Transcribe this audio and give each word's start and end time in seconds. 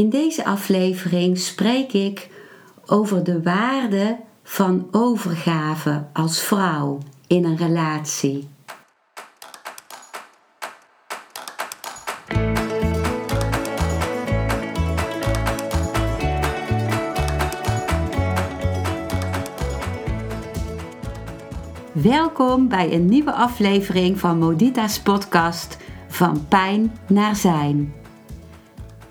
In 0.00 0.10
deze 0.10 0.44
aflevering 0.44 1.38
spreek 1.38 1.92
ik 1.92 2.30
over 2.86 3.24
de 3.24 3.42
waarde 3.42 4.18
van 4.42 4.88
overgave 4.90 6.06
als 6.12 6.42
vrouw 6.42 6.98
in 7.26 7.44
een 7.44 7.56
relatie. 7.56 8.48
Welkom 21.92 22.68
bij 22.68 22.92
een 22.92 23.06
nieuwe 23.06 23.32
aflevering 23.32 24.18
van 24.18 24.38
Modita's 24.38 25.00
podcast 25.00 25.76
Van 26.08 26.46
Pijn 26.48 26.98
naar 27.06 27.36
Zijn. 27.36 27.99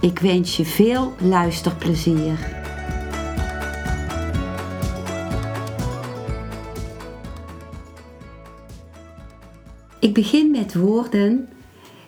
Ik 0.00 0.18
wens 0.18 0.56
je 0.56 0.64
veel 0.64 1.14
luisterplezier. 1.20 2.64
Ik 10.00 10.14
begin 10.14 10.50
met 10.50 10.74
woorden 10.74 11.48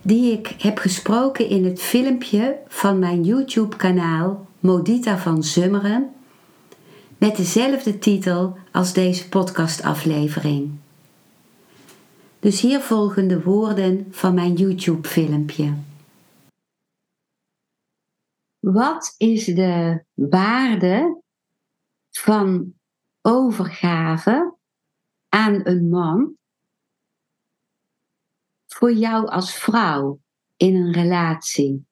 die 0.02 0.32
ik 0.32 0.54
heb 0.58 0.78
gesproken 0.78 1.48
in 1.48 1.64
het 1.64 1.80
filmpje 1.80 2.56
van 2.68 2.98
mijn 2.98 3.24
YouTube-kanaal 3.24 4.46
Modita 4.60 5.18
van 5.18 5.42
Zummeren 5.42 6.10
met 7.18 7.36
dezelfde 7.36 7.98
titel 7.98 8.56
als 8.72 8.92
deze 8.92 9.28
podcastaflevering. 9.28 10.70
Dus 12.40 12.60
hier 12.60 12.80
volgen 12.80 13.28
de 13.28 13.42
woorden 13.42 14.06
van 14.10 14.34
mijn 14.34 14.54
YouTube-filmpje. 14.54 15.72
Wat 18.58 19.14
is 19.16 19.44
de 19.44 20.04
waarde 20.14 21.22
van 22.10 22.74
overgave 23.20 24.56
aan 25.28 25.66
een 25.66 25.88
man 25.88 26.36
voor 28.66 28.92
jou 28.92 29.26
als 29.26 29.54
vrouw 29.54 30.20
in 30.56 30.76
een 30.76 30.92
relatie? 30.92 31.86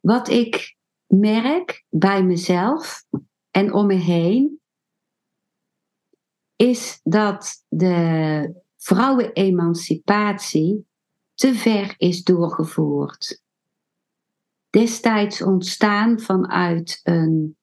Wat 0.00 0.28
ik 0.28 0.76
merk 1.06 1.84
bij 1.88 2.24
mezelf 2.24 3.04
en 3.50 3.72
om 3.72 3.86
me 3.86 3.94
heen, 3.94 4.60
is 6.56 7.00
dat 7.02 7.64
de 7.68 8.62
vrouwenemancipatie 8.76 10.87
te 11.38 11.54
ver 11.54 11.94
is 11.96 12.22
doorgevoerd. 12.22 13.42
Destijds 14.70 15.42
ontstaan 15.42 16.20
vanuit 16.20 17.00
een 17.02 17.56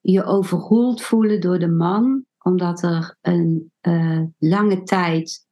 je 0.00 0.24
overroeld 0.24 1.02
voelen 1.02 1.40
door 1.40 1.58
de 1.58 1.68
man, 1.68 2.24
omdat 2.38 2.82
er 2.82 3.16
een 3.20 3.72
uh, 3.82 4.22
lange 4.38 4.82
tijd 4.82 5.46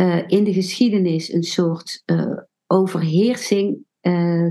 uh, 0.00 0.28
in 0.28 0.44
de 0.44 0.52
geschiedenis 0.52 1.32
een 1.32 1.42
soort 1.42 2.02
uh, 2.06 2.38
overheersing 2.66 3.84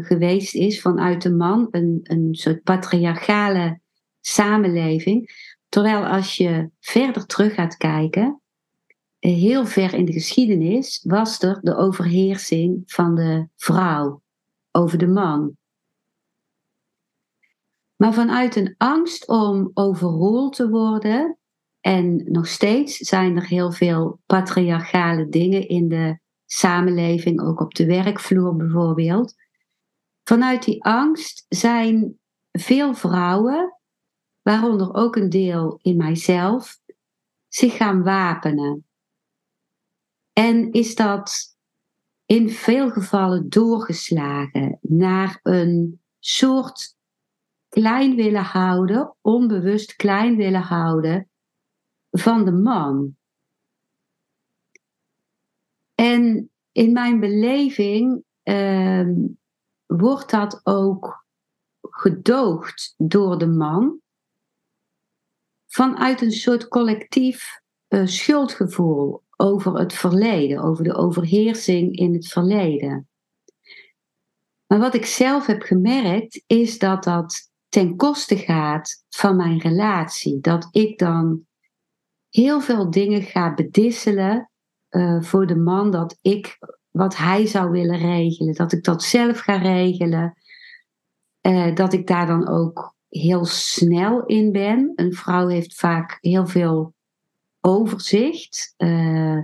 geweest 0.01 0.56
is 0.56 0.81
vanuit 0.81 1.22
de 1.22 1.34
man, 1.34 1.68
een, 1.72 2.00
een 2.03 2.35
soort 2.35 2.63
patriarchale 2.63 3.79
samenleving. 4.22 5.29
Terwijl 5.69 6.06
als 6.06 6.38
je 6.38 6.69
verder 6.79 7.25
terug 7.25 7.53
gaat 7.53 7.78
kijken, 7.78 8.41
heel 9.30 9.66
ver 9.66 9.94
in 9.94 10.06
de 10.06 10.13
geschiedenis 10.13 11.03
was 11.03 11.41
er 11.41 11.59
de 11.62 11.75
overheersing 11.75 12.84
van 12.86 13.16
de 13.16 13.47
vrouw 13.56 14.22
over 14.72 14.97
de 14.97 15.08
man. 15.08 15.58
Maar 17.96 18.13
vanuit 18.13 18.56
een 18.56 18.75
angst 18.78 19.28
om 19.28 19.72
overroeld 19.74 20.56
te 20.56 20.69
worden, 20.69 21.38
en 21.86 22.31
nog 22.31 22.47
steeds 22.47 22.97
zijn 22.97 23.36
er 23.36 23.47
heel 23.47 23.72
veel 23.72 24.19
patriarchale 24.25 25.30
dingen 25.30 25.68
in 25.68 25.88
de 25.88 26.19
samenleving, 26.46 27.42
ook 27.42 27.59
op 27.59 27.74
de 27.74 27.86
werkvloer 27.86 28.56
bijvoorbeeld. 28.56 29.34
Vanuit 30.24 30.63
die 30.63 30.84
angst 30.84 31.46
zijn 31.50 32.19
veel 32.52 32.94
vrouwen, 32.94 33.80
waaronder 34.42 34.94
ook 34.94 35.16
een 35.16 35.30
deel 35.30 35.80
in 35.81 35.97
mijzelf, 35.97 36.80
zich 37.47 37.75
gaan 37.75 38.03
wapenen. 38.03 38.84
En 40.38 40.72
is 40.72 40.96
dat 40.96 41.56
in 42.25 42.50
veel 42.50 42.90
gevallen 42.90 43.50
doorgeslagen 43.50 44.79
naar 44.81 45.40
een 45.44 46.01
soort 46.19 46.97
klein 47.69 48.16
willen 48.16 48.44
houden, 48.44 49.16
onbewust 49.22 49.95
klein 49.95 50.35
willen 50.35 50.62
houden 50.62 51.29
van 52.12 52.45
de 52.45 52.51
man. 52.51 53.18
En 55.95 56.51
in 56.72 56.94
mijn 56.94 57.19
beleving 57.19 58.24
uh, 58.44 59.09
wordt 59.85 60.29
dat 60.29 60.62
ook 60.63 61.25
gedoogd 61.81 62.94
door 62.97 63.38
de 63.38 63.47
man 63.47 64.00
vanuit 65.68 66.22
een 66.22 66.31
soort 66.31 66.68
collectief 66.68 67.62
uh, 67.88 68.06
schuldgevoel 68.06 69.24
over 69.38 69.79
het 69.79 69.94
verleden, 69.94 70.59
over 70.59 70.84
de 70.84 70.94
overheersing 70.94 71.97
in 71.97 72.13
het 72.13 72.28
verleden. 72.28 73.07
Maar 74.68 74.79
wat 74.79 74.94
ik 74.94 75.06
zelf 75.06 75.46
heb 75.46 75.62
gemerkt 75.62 76.44
is 76.47 76.79
dat 76.79 77.03
dat 77.03 77.51
ten 77.69 77.95
koste 77.95 78.38
gaat 78.38 79.03
van 79.09 79.35
mijn 79.35 79.59
relatie. 79.59 80.40
Dat 80.40 80.68
ik 80.72 81.00
dan 81.00 81.45
heel 82.29 82.62
veel 82.62 82.90
dingen 82.90 83.22
ga 83.22 83.53
bedisselen 83.53 84.51
uh, 84.90 85.22
voor 85.22 85.47
de 85.47 85.56
man, 85.56 85.91
dat 85.91 86.18
ik 86.22 86.57
wat 86.91 87.18
hij 87.18 87.45
zou 87.45 87.72
willen 87.72 87.97
regelen, 87.97 88.53
dat 88.53 88.72
ik 88.72 88.84
dat 88.84 89.03
zelf 89.03 89.40
ga 89.40 89.56
regelen. 89.56 90.38
Uh, 91.41 91.75
dat 91.75 91.94
ik 91.94 92.07
daar 92.07 92.28
dan 92.28 92.47
ook 92.47 92.95
heel 93.09 93.45
snel 93.45 94.25
in 94.25 94.51
ben. 94.51 94.91
Een 94.95 95.13
vrouw 95.13 95.47
heeft 95.47 95.75
vaak 95.75 96.18
heel 96.22 96.47
veel 96.47 96.94
overzicht 97.65 98.73
uh, 98.77 99.43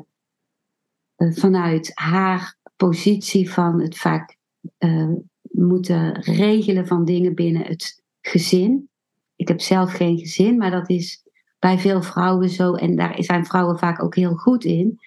vanuit 1.17 1.91
haar 1.93 2.57
positie 2.75 3.51
van 3.51 3.81
het 3.81 3.97
vaak 3.97 4.37
uh, 4.79 5.13
moeten 5.41 6.21
regelen 6.21 6.87
van 6.87 7.05
dingen 7.05 7.35
binnen 7.35 7.65
het 7.65 8.03
gezin. 8.21 8.89
Ik 9.35 9.47
heb 9.47 9.61
zelf 9.61 9.91
geen 9.91 10.17
gezin, 10.17 10.57
maar 10.57 10.71
dat 10.71 10.89
is 10.89 11.23
bij 11.59 11.79
veel 11.79 12.01
vrouwen 12.01 12.49
zo 12.49 12.73
en 12.73 12.95
daar 12.95 13.23
zijn 13.23 13.45
vrouwen 13.45 13.79
vaak 13.79 14.03
ook 14.03 14.15
heel 14.15 14.35
goed 14.35 14.63
in. 14.63 14.99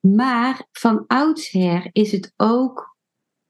Maar 0.00 0.66
van 0.72 1.04
oudsher 1.06 1.88
is 1.92 2.12
het 2.12 2.32
ook 2.36 2.96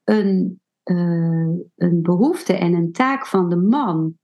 een, 0.03 0.61
een 0.83 2.01
behoefte 2.01 2.53
en 2.53 2.73
een 2.73 2.91
taak 2.91 3.27
van 3.27 3.49
de 3.49 3.57
man 3.57 4.17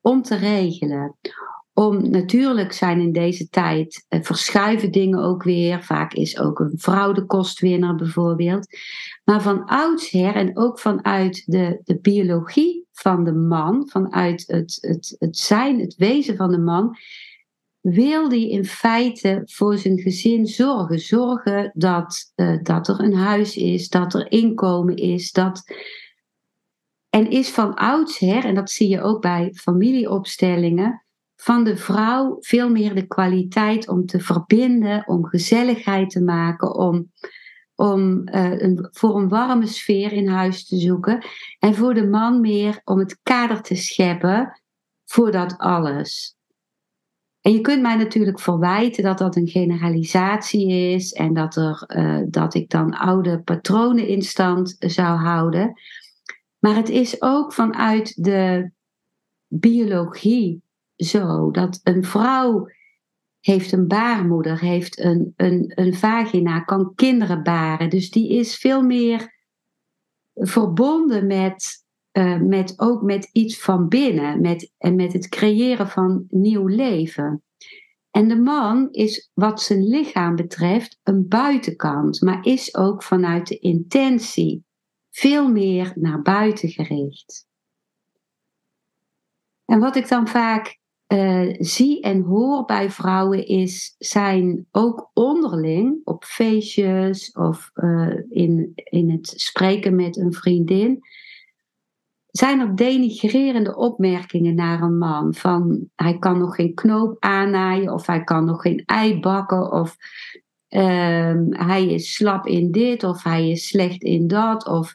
om 0.00 0.22
te 0.22 0.36
regelen 0.36 1.16
om 1.80 2.10
natuurlijk 2.10 2.72
zijn 2.72 3.00
in 3.00 3.12
deze 3.12 3.48
tijd 3.48 4.06
uh, 4.08 4.22
verschuiven 4.22 4.90
dingen 4.90 5.18
ook 5.22 5.42
weer. 5.42 5.82
Vaak 5.82 6.12
is 6.12 6.38
ook 6.38 6.58
een 6.58 6.72
vrouw 6.76 7.12
de 7.12 7.26
kostwinner 7.26 7.94
bijvoorbeeld. 7.94 8.66
Maar 9.24 9.42
van 9.42 9.64
oudsher 9.64 10.34
en 10.34 10.56
ook 10.56 10.78
vanuit 10.78 11.42
de, 11.46 11.80
de 11.84 11.98
biologie 11.98 12.86
van 12.92 13.24
de 13.24 13.32
man, 13.32 13.88
vanuit 13.88 14.44
het, 14.46 14.78
het, 14.80 15.16
het 15.18 15.36
zijn, 15.36 15.80
het 15.80 15.94
wezen 15.96 16.36
van 16.36 16.50
de 16.50 16.58
man, 16.58 16.96
wil 17.80 18.28
die 18.28 18.50
in 18.50 18.64
feite 18.64 19.42
voor 19.44 19.78
zijn 19.78 19.98
gezin 19.98 20.46
zorgen. 20.46 20.98
Zorgen 20.98 21.70
dat, 21.74 22.32
uh, 22.36 22.58
dat 22.62 22.88
er 22.88 23.00
een 23.00 23.14
huis 23.14 23.56
is, 23.56 23.88
dat 23.88 24.14
er 24.14 24.30
inkomen 24.32 24.96
is, 24.96 25.32
dat. 25.32 25.62
En 27.10 27.30
is 27.30 27.50
van 27.50 27.74
oudsher, 27.74 28.44
en 28.44 28.54
dat 28.54 28.70
zie 28.70 28.88
je 28.88 29.02
ook 29.02 29.20
bij 29.20 29.52
familieopstellingen, 29.54 31.04
van 31.40 31.64
de 31.64 31.76
vrouw 31.76 32.36
veel 32.40 32.70
meer 32.70 32.94
de 32.94 33.06
kwaliteit 33.06 33.88
om 33.88 34.06
te 34.06 34.20
verbinden, 34.20 35.08
om 35.08 35.26
gezelligheid 35.26 36.10
te 36.10 36.22
maken, 36.22 36.74
om, 36.74 37.12
om 37.74 38.28
uh, 38.28 38.60
een, 38.60 38.88
voor 38.90 39.16
een 39.16 39.28
warme 39.28 39.66
sfeer 39.66 40.12
in 40.12 40.28
huis 40.28 40.66
te 40.66 40.76
zoeken. 40.76 41.24
En 41.58 41.74
voor 41.74 41.94
de 41.94 42.06
man 42.06 42.40
meer 42.40 42.80
om 42.84 42.98
het 42.98 43.18
kader 43.22 43.62
te 43.62 43.74
scheppen 43.74 44.60
voor 45.04 45.30
dat 45.30 45.58
alles. 45.58 46.36
En 47.40 47.52
je 47.52 47.60
kunt 47.60 47.82
mij 47.82 47.96
natuurlijk 47.96 48.40
verwijten 48.40 49.02
dat 49.02 49.18
dat 49.18 49.36
een 49.36 49.48
generalisatie 49.48 50.68
is 50.68 51.12
en 51.12 51.34
dat, 51.34 51.56
er, 51.56 51.84
uh, 51.96 52.22
dat 52.28 52.54
ik 52.54 52.70
dan 52.70 52.94
oude 52.94 53.42
patronen 53.42 54.06
in 54.06 54.22
stand 54.22 54.76
zou 54.78 55.18
houden. 55.18 55.80
Maar 56.58 56.74
het 56.74 56.88
is 56.88 57.22
ook 57.22 57.52
vanuit 57.52 58.24
de 58.24 58.70
biologie 59.46 60.62
zo 61.04 61.50
dat 61.50 61.80
een 61.82 62.04
vrouw 62.04 62.68
heeft 63.40 63.72
een 63.72 63.88
baarmoeder, 63.88 64.60
heeft 64.60 64.98
een, 64.98 65.32
een, 65.36 65.72
een 65.74 65.94
vagina, 65.94 66.60
kan 66.60 66.94
kinderen 66.94 67.42
baren. 67.42 67.90
Dus 67.90 68.10
die 68.10 68.28
is 68.38 68.56
veel 68.56 68.82
meer 68.82 69.38
verbonden 70.34 71.26
met, 71.26 71.84
uh, 72.12 72.40
met 72.40 72.74
ook 72.76 73.02
met 73.02 73.28
iets 73.32 73.60
van 73.60 73.88
binnen 73.88 74.40
met, 74.40 74.72
en 74.78 74.94
met 74.94 75.12
het 75.12 75.28
creëren 75.28 75.88
van 75.88 76.24
nieuw 76.28 76.66
leven. 76.66 77.42
En 78.10 78.28
de 78.28 78.36
man 78.36 78.88
is 78.90 79.30
wat 79.34 79.62
zijn 79.62 79.88
lichaam 79.88 80.36
betreft 80.36 80.98
een 81.02 81.28
buitenkant, 81.28 82.20
maar 82.20 82.44
is 82.46 82.76
ook 82.76 83.02
vanuit 83.02 83.46
de 83.46 83.58
intentie 83.58 84.64
veel 85.10 85.48
meer 85.48 85.92
naar 85.94 86.22
buiten 86.22 86.68
gericht. 86.68 87.48
En 89.64 89.78
wat 89.78 89.96
ik 89.96 90.08
dan 90.08 90.28
vaak 90.28 90.79
uh, 91.12 91.54
zie 91.58 92.00
en 92.00 92.22
hoor 92.22 92.64
bij 92.64 92.90
vrouwen 92.90 93.46
is, 93.46 93.94
zijn 93.98 94.66
ook 94.70 95.10
onderling 95.14 96.00
op 96.04 96.24
feestjes 96.24 97.32
of 97.32 97.70
uh, 97.74 98.14
in, 98.28 98.72
in 98.74 99.10
het 99.10 99.32
spreken 99.36 99.94
met 99.94 100.16
een 100.16 100.32
vriendin, 100.32 101.00
zijn 102.26 102.60
er 102.60 102.76
denigrerende 102.76 103.76
opmerkingen 103.76 104.54
naar 104.54 104.82
een 104.82 104.98
man. 104.98 105.34
Van 105.34 105.88
hij 105.96 106.18
kan 106.18 106.38
nog 106.38 106.54
geen 106.54 106.74
knoop 106.74 107.16
aannaaien 107.18 107.92
of 107.92 108.06
hij 108.06 108.24
kan 108.24 108.44
nog 108.44 108.62
geen 108.62 108.82
ei 108.86 109.20
bakken 109.20 109.72
of 109.72 109.96
uh, 110.68 111.34
hij 111.48 111.86
is 111.86 112.14
slap 112.14 112.46
in 112.46 112.70
dit 112.70 113.04
of 113.04 113.22
hij 113.22 113.50
is 113.50 113.68
slecht 113.68 114.02
in 114.02 114.26
dat 114.26 114.66
of 114.66 114.94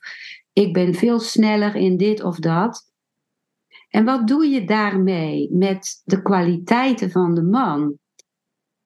ik 0.54 0.74
ben 0.74 0.94
veel 0.94 1.20
sneller 1.20 1.76
in 1.76 1.98
dit 1.98 2.24
of 2.24 2.40
dat. 2.40 2.94
En 3.96 4.06
wat 4.06 4.28
doe 4.28 4.46
je 4.46 4.66
daarmee 4.66 5.50
met 5.52 6.02
de 6.04 6.22
kwaliteiten 6.22 7.12
van 7.12 7.36
de 7.36 7.44
man, 7.44 7.98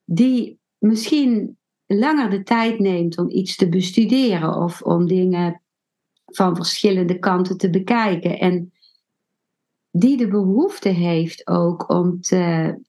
die 0.05 0.59
misschien 0.77 1.57
langer 1.85 2.29
de 2.29 2.43
tijd 2.43 2.79
neemt 2.79 3.17
om 3.17 3.29
iets 3.29 3.55
te 3.55 3.69
bestuderen 3.69 4.55
of 4.55 4.81
om 4.81 5.07
dingen 5.07 5.61
van 6.25 6.55
verschillende 6.55 7.19
kanten 7.19 7.57
te 7.57 7.69
bekijken 7.69 8.39
en 8.39 8.73
die 9.91 10.17
de 10.17 10.27
behoefte 10.27 10.89
heeft 10.89 11.47
ook 11.47 11.89
om, 11.89 12.19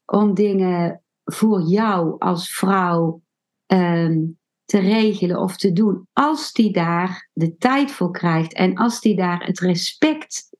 om 0.05 0.33
dingen 0.33 1.01
voor 1.23 1.61
jou 1.61 2.15
als 2.19 2.49
vrouw 2.49 3.21
um, 3.67 4.39
te 4.65 4.79
regelen 4.79 5.39
of 5.39 5.57
te 5.57 5.73
doen, 5.73 6.07
als 6.13 6.53
die 6.53 6.73
daar 6.73 7.29
de 7.33 7.57
tijd 7.57 7.91
voor 7.91 8.11
krijgt 8.11 8.53
en 8.53 8.75
als 8.75 9.01
die 9.01 9.15
daar 9.15 9.45
het 9.45 9.59
respect 9.59 10.50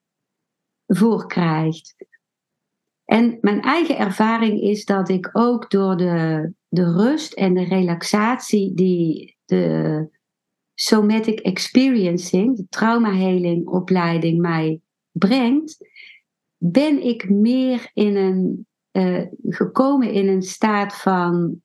voor 0.96 1.28
krijgt. 1.28 1.96
En 3.06 3.38
mijn 3.42 3.62
eigen 3.62 3.98
ervaring 3.98 4.62
is 4.62 4.86
dat 4.86 5.10
ik 5.10 5.30
ook 5.32 5.72
door 5.72 5.98
de, 5.98 6.54
de 6.68 6.92
rust 6.92 7.34
en 7.34 7.54
de 7.54 7.64
relaxatie 7.64 8.74
die 8.74 9.38
de 9.46 10.08
somatic 10.74 11.40
experiencing, 11.40 12.58
de 12.58 12.68
traumaheling 12.70 13.68
opleiding 13.68 14.40
mij 14.42 14.82
brengt, 15.12 15.90
ben 16.58 17.06
ik 17.06 17.30
meer 17.30 17.90
in 17.94 18.16
een, 18.16 18.68
uh, 18.92 19.26
gekomen 19.44 20.12
in 20.12 20.28
een 20.28 20.42
staat 20.42 20.98
van 20.98 21.62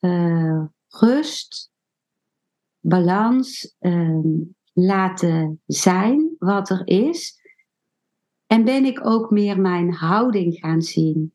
uh, 0.00 0.64
rust, 0.88 1.70
balans, 2.80 3.76
uh, 3.80 4.24
laten 4.72 5.60
zijn 5.66 6.34
wat 6.38 6.70
er 6.70 6.82
is. 6.84 7.37
En 8.48 8.64
ben 8.64 8.84
ik 8.84 9.06
ook 9.06 9.30
meer 9.30 9.60
mijn 9.60 9.92
houding 9.92 10.54
gaan 10.58 10.82
zien. 10.82 11.32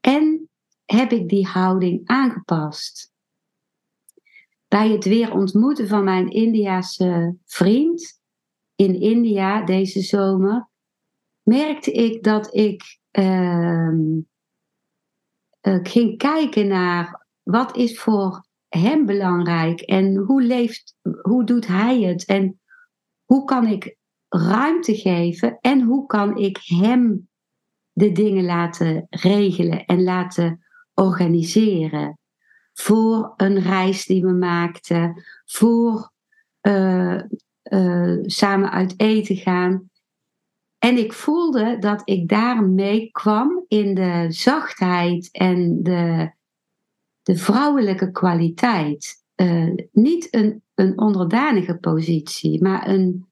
En 0.00 0.50
heb 0.84 1.12
ik 1.12 1.28
die 1.28 1.46
houding 1.46 2.00
aangepast. 2.08 3.12
Bij 4.68 4.90
het 4.90 5.04
weer 5.04 5.32
ontmoeten 5.32 5.88
van 5.88 6.04
mijn 6.04 6.28
Indiase 6.28 7.36
vriend 7.44 8.20
in 8.74 9.00
India 9.00 9.64
deze 9.64 10.00
zomer, 10.00 10.68
merkte 11.42 11.92
ik 11.92 12.22
dat 12.22 12.54
ik 12.54 12.98
uh, 13.18 13.90
ging 15.62 16.18
kijken 16.18 16.66
naar 16.66 17.26
wat 17.42 17.76
is 17.76 18.00
voor 18.00 18.46
hem 18.68 19.06
belangrijk 19.06 19.80
en 19.80 20.16
hoe 20.16 20.42
leeft, 20.42 20.96
hoe 21.22 21.44
doet 21.44 21.66
hij 21.66 22.02
het 22.02 22.24
en 22.24 22.60
hoe 23.24 23.44
kan 23.44 23.66
ik 23.66 23.96
ruimte 24.36 24.94
geven 24.94 25.58
en 25.60 25.80
hoe 25.80 26.06
kan 26.06 26.36
ik 26.36 26.58
hem 26.62 27.28
de 27.92 28.12
dingen 28.12 28.44
laten 28.44 29.06
regelen 29.10 29.84
en 29.84 30.02
laten 30.02 30.64
organiseren. 30.94 32.18
Voor 32.72 33.32
een 33.36 33.60
reis 33.60 34.06
die 34.06 34.22
we 34.22 34.32
maakten, 34.32 35.24
voor 35.44 36.12
uh, 36.62 37.20
uh, 37.72 38.18
samen 38.22 38.70
uit 38.70 38.94
eten 38.96 39.36
gaan. 39.36 39.90
En 40.78 40.96
ik 40.96 41.12
voelde 41.12 41.78
dat 41.78 42.02
ik 42.04 42.28
daarmee 42.28 43.10
kwam 43.10 43.64
in 43.68 43.94
de 43.94 44.26
zachtheid 44.28 45.28
en 45.32 45.82
de, 45.82 46.30
de 47.22 47.36
vrouwelijke 47.36 48.10
kwaliteit. 48.10 49.24
Uh, 49.36 49.74
niet 49.92 50.34
een, 50.34 50.62
een 50.74 50.98
onderdanige 50.98 51.76
positie, 51.76 52.62
maar 52.62 52.88
een, 52.88 53.26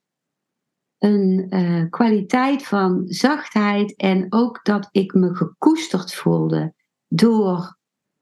een 1.04 1.46
uh, 1.50 1.90
kwaliteit 1.90 2.66
van 2.66 3.02
zachtheid 3.06 3.96
en 3.96 4.26
ook 4.32 4.64
dat 4.64 4.88
ik 4.90 5.14
me 5.14 5.34
gekoesterd 5.34 6.14
voelde 6.14 6.74
door 7.08 7.76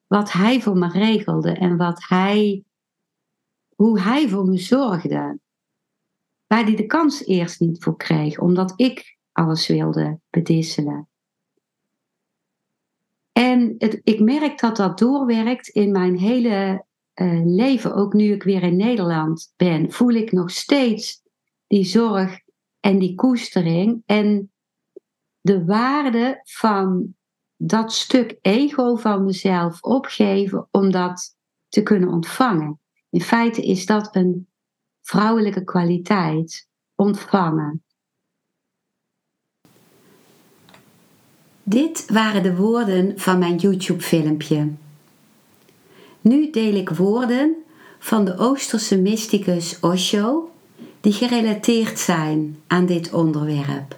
wat 0.07 0.33
hij 0.33 0.61
voor 0.61 0.77
me 0.77 0.89
regelde 0.89 1.53
en 1.53 1.77
wat 1.77 2.05
hij, 2.09 2.65
hoe 3.75 4.01
hij 4.01 4.29
voor 4.29 4.45
me 4.45 4.59
zorgde. 4.59 5.39
Waar 6.47 6.65
hij 6.65 6.77
de 6.77 6.87
kans 6.87 7.25
eerst 7.25 7.61
niet 7.61 7.83
voor 7.83 7.97
kreeg, 7.97 8.39
omdat 8.39 8.73
ik 8.77 9.19
alles 9.33 9.67
wilde 9.67 10.19
bedisselen. 10.31 11.09
En 13.33 13.75
het, 13.79 14.01
ik 14.05 14.21
merk 14.21 14.61
dat 14.61 14.77
dat 14.77 14.99
doorwerkt 14.99 15.69
in 15.69 15.93
mijn 15.93 16.19
hele 16.19 16.85
uh, 17.15 17.41
leven. 17.45 17.95
Ook 17.95 18.13
nu 18.13 18.33
ik 18.33 18.43
weer 18.43 18.63
in 18.63 18.77
Nederland 18.77 19.53
ben, 19.57 19.93
voel 19.93 20.13
ik 20.13 20.33
nog 20.33 20.51
steeds 20.51 21.23
die 21.67 21.85
zorg 21.85 22.42
en 22.83 22.99
die 22.99 23.15
koestering 23.15 24.03
en 24.07 24.53
de 25.41 25.65
waarde 25.65 26.41
van 26.45 27.15
dat 27.57 27.93
stuk 27.93 28.39
ego 28.41 28.97
van 28.97 29.25
mezelf 29.25 29.83
opgeven 29.83 30.69
om 30.71 30.91
dat 30.91 31.37
te 31.69 31.83
kunnen 31.83 32.09
ontvangen. 32.09 32.81
In 33.11 33.21
feite 33.21 33.63
is 33.63 33.87
dat 33.87 34.17
een 34.17 34.49
vrouwelijke 35.01 35.65
kwaliteit, 35.65 36.69
ontvangen. 36.95 37.85
Dit 41.63 42.11
waren 42.11 42.43
de 42.43 42.57
woorden 42.57 43.19
van 43.19 43.39
mijn 43.39 43.57
YouTube-filmpje. 43.57 44.73
Nu 46.21 46.51
deel 46.51 46.75
ik 46.75 46.89
woorden 46.89 47.57
van 47.99 48.25
de 48.25 48.37
Oosterse 48.39 49.01
mysticus 49.01 49.81
Osho 49.81 50.52
die 51.03 51.13
gerelateerd 51.13 51.99
zijn 51.99 52.59
aan 52.67 52.87
dit 52.87 53.13
onderwerp. 53.13 53.97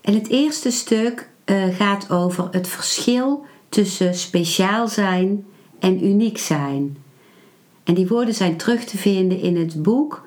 En 0.00 0.14
het 0.14 0.28
eerste 0.28 0.70
stuk 0.70 1.28
uh, 1.44 1.76
gaat 1.76 2.10
over 2.10 2.48
het 2.50 2.68
verschil 2.68 3.46
tussen 3.68 4.14
speciaal 4.14 4.88
zijn 4.88 5.46
en 5.78 6.04
uniek 6.04 6.38
zijn. 6.38 6.96
En 7.84 7.94
die 7.94 8.08
woorden 8.08 8.34
zijn 8.34 8.56
terug 8.56 8.84
te 8.84 8.98
vinden 8.98 9.40
in 9.40 9.56
het 9.56 9.82
boek 9.82 10.26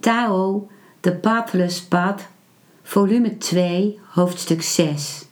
Tao, 0.00 0.68
The 1.00 1.14
Pathless 1.14 1.82
Path, 1.82 2.28
volume 2.82 3.38
2, 3.38 3.98
hoofdstuk 4.08 4.62
6. 4.62 5.24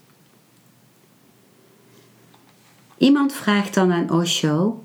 Iemand 2.99 3.33
vraagt 3.33 3.75
dan 3.75 3.93
aan 3.93 4.11
Osho: 4.11 4.85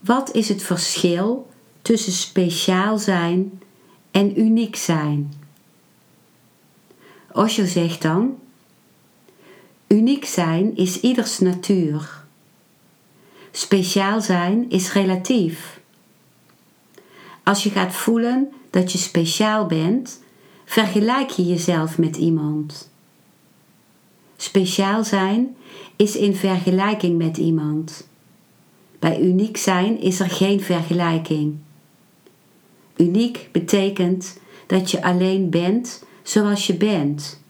wat 0.00 0.34
is 0.34 0.48
het 0.48 0.62
verschil 0.62 1.47
tussen 1.88 2.12
speciaal 2.12 2.98
zijn 2.98 3.62
en 4.10 4.40
uniek 4.40 4.76
zijn. 4.76 5.32
Osho 7.32 7.64
zegt 7.64 8.02
dan: 8.02 8.38
Uniek 9.86 10.24
zijn 10.24 10.76
is 10.76 11.00
ieders 11.00 11.38
natuur. 11.38 12.24
Speciaal 13.50 14.20
zijn 14.20 14.70
is 14.70 14.92
relatief. 14.92 15.80
Als 17.42 17.62
je 17.62 17.70
gaat 17.70 17.94
voelen 17.94 18.52
dat 18.70 18.92
je 18.92 18.98
speciaal 18.98 19.66
bent, 19.66 20.22
vergelijk 20.64 21.30
je 21.30 21.46
jezelf 21.46 21.98
met 21.98 22.16
iemand. 22.16 22.90
Speciaal 24.36 25.04
zijn 25.04 25.56
is 25.96 26.16
in 26.16 26.36
vergelijking 26.36 27.18
met 27.18 27.36
iemand. 27.36 28.08
Bij 28.98 29.20
uniek 29.20 29.56
zijn 29.56 30.00
is 30.00 30.20
er 30.20 30.30
geen 30.30 30.60
vergelijking. 30.60 31.58
Uniek 32.98 33.48
betekent 33.52 34.38
dat 34.66 34.90
je 34.90 35.02
alleen 35.02 35.50
bent 35.50 36.04
zoals 36.22 36.66
je 36.66 36.76
bent. 36.76 37.40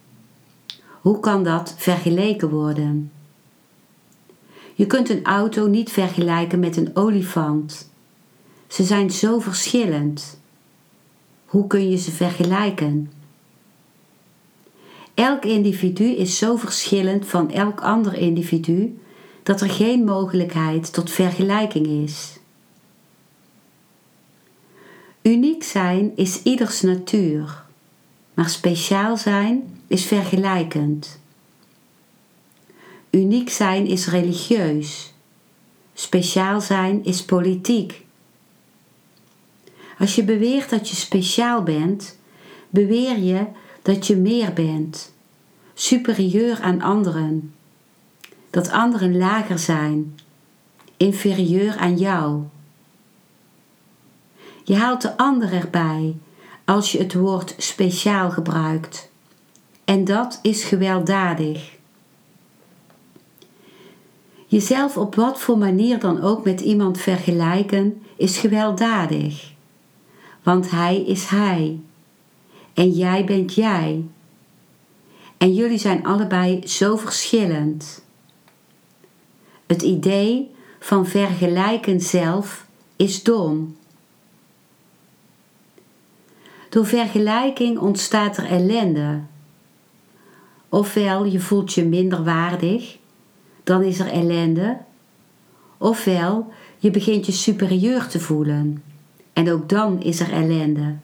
Hoe 1.00 1.20
kan 1.20 1.44
dat 1.44 1.74
vergeleken 1.76 2.50
worden? 2.50 3.12
Je 4.74 4.86
kunt 4.86 5.10
een 5.10 5.24
auto 5.24 5.66
niet 5.66 5.90
vergelijken 5.90 6.58
met 6.58 6.76
een 6.76 6.96
olifant. 6.96 7.90
Ze 8.66 8.82
zijn 8.82 9.10
zo 9.10 9.38
verschillend. 9.38 10.40
Hoe 11.46 11.66
kun 11.66 11.90
je 11.90 11.96
ze 11.96 12.10
vergelijken? 12.10 13.12
Elk 15.14 15.44
individu 15.44 16.04
is 16.04 16.38
zo 16.38 16.56
verschillend 16.56 17.26
van 17.26 17.50
elk 17.50 17.80
ander 17.80 18.14
individu 18.14 18.98
dat 19.42 19.60
er 19.60 19.70
geen 19.70 20.04
mogelijkheid 20.04 20.92
tot 20.92 21.10
vergelijking 21.10 21.86
is. 21.86 22.37
Uniek 25.28 25.62
zijn 25.62 26.12
is 26.16 26.42
ieders 26.42 26.80
natuur, 26.80 27.62
maar 28.34 28.48
speciaal 28.48 29.16
zijn 29.16 29.80
is 29.86 30.04
vergelijkend. 30.04 31.20
Uniek 33.10 33.50
zijn 33.50 33.86
is 33.86 34.06
religieus, 34.06 35.12
speciaal 35.94 36.60
zijn 36.60 37.04
is 37.04 37.24
politiek. 37.24 38.04
Als 39.98 40.14
je 40.14 40.24
beweert 40.24 40.70
dat 40.70 40.88
je 40.88 40.96
speciaal 40.96 41.62
bent, 41.62 42.18
beweer 42.70 43.18
je 43.18 43.46
dat 43.82 44.06
je 44.06 44.16
meer 44.16 44.52
bent, 44.52 45.12
superieur 45.74 46.60
aan 46.60 46.80
anderen, 46.80 47.54
dat 48.50 48.70
anderen 48.70 49.16
lager 49.16 49.58
zijn, 49.58 50.18
inferieur 50.96 51.76
aan 51.76 51.96
jou. 51.96 52.42
Je 54.68 54.76
haalt 54.76 55.02
de 55.02 55.16
ander 55.16 55.52
erbij 55.52 56.16
als 56.64 56.92
je 56.92 56.98
het 56.98 57.14
woord 57.14 57.54
speciaal 57.56 58.30
gebruikt. 58.30 59.10
En 59.84 60.04
dat 60.04 60.38
is 60.42 60.64
gewelddadig. 60.64 61.76
Jezelf 64.46 64.96
op 64.96 65.14
wat 65.14 65.40
voor 65.40 65.58
manier 65.58 65.98
dan 65.98 66.22
ook 66.22 66.44
met 66.44 66.60
iemand 66.60 66.98
vergelijken 66.98 68.02
is 68.16 68.38
gewelddadig. 68.38 69.52
Want 70.42 70.70
hij 70.70 71.02
is 71.02 71.26
hij. 71.26 71.80
En 72.74 72.90
jij 72.90 73.24
bent 73.24 73.54
jij. 73.54 74.04
En 75.36 75.54
jullie 75.54 75.78
zijn 75.78 76.06
allebei 76.06 76.66
zo 76.66 76.96
verschillend. 76.96 78.04
Het 79.66 79.82
idee 79.82 80.50
van 80.78 81.06
vergelijken 81.06 82.00
zelf 82.00 82.66
is 82.96 83.22
dom. 83.22 83.76
Door 86.68 86.86
vergelijking 86.86 87.78
ontstaat 87.78 88.36
er 88.36 88.46
ellende. 88.46 89.20
Ofwel 90.68 91.24
je 91.24 91.40
voelt 91.40 91.72
je 91.72 91.84
minder 91.84 92.24
waardig, 92.24 92.98
dan 93.64 93.82
is 93.82 93.98
er 93.98 94.08
ellende. 94.08 94.78
Ofwel 95.78 96.52
je 96.78 96.90
begint 96.90 97.26
je 97.26 97.32
superieur 97.32 98.06
te 98.06 98.20
voelen 98.20 98.82
en 99.32 99.52
ook 99.52 99.68
dan 99.68 100.02
is 100.02 100.20
er 100.20 100.32
ellende. 100.32 100.96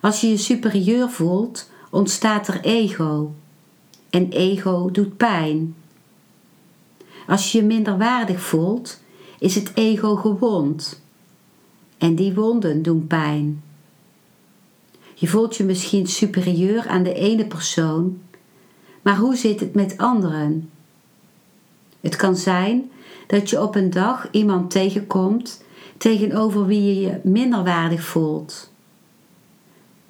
Als 0.00 0.20
je 0.20 0.28
je 0.28 0.36
superieur 0.36 1.08
voelt, 1.08 1.70
ontstaat 1.90 2.48
er 2.48 2.60
ego. 2.60 3.34
En 4.10 4.28
ego 4.28 4.90
doet 4.90 5.16
pijn. 5.16 5.74
Als 7.26 7.52
je 7.52 7.58
je 7.58 7.64
minderwaardig 7.64 8.40
voelt, 8.40 9.00
is 9.38 9.54
het 9.54 9.72
ego 9.74 10.16
gewond. 10.16 11.01
En 12.02 12.14
die 12.14 12.34
wonden 12.34 12.82
doen 12.82 13.06
pijn. 13.06 13.62
Je 15.14 15.26
voelt 15.26 15.56
je 15.56 15.64
misschien 15.64 16.06
superieur 16.06 16.88
aan 16.88 17.02
de 17.02 17.14
ene 17.14 17.46
persoon, 17.46 18.20
maar 19.02 19.16
hoe 19.16 19.36
zit 19.36 19.60
het 19.60 19.74
met 19.74 19.98
anderen? 19.98 20.70
Het 22.00 22.16
kan 22.16 22.36
zijn 22.36 22.90
dat 23.26 23.50
je 23.50 23.62
op 23.62 23.74
een 23.74 23.90
dag 23.90 24.28
iemand 24.30 24.70
tegenkomt 24.70 25.64
tegenover 25.96 26.66
wie 26.66 26.82
je 26.82 27.00
je 27.00 27.20
minderwaardig 27.22 28.04
voelt. 28.04 28.70